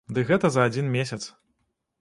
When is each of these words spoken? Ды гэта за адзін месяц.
Ды 0.17 0.21
гэта 0.29 0.51
за 0.55 0.65
адзін 0.69 0.91
месяц. 0.97 1.21